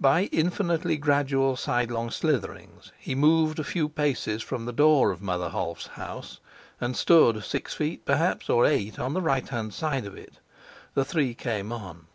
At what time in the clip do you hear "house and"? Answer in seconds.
5.86-6.96